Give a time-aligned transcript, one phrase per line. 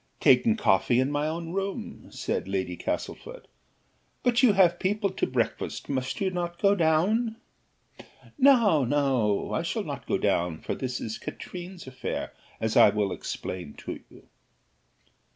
[0.19, 3.45] "Taken coffee in my own room," said Lady Castlefort
[4.23, 7.35] "But you have people to breakfast; must not you go down?"
[8.39, 13.11] "No, no, I shall not go down for this is Katrine's affair, as I will
[13.11, 14.27] explain to you."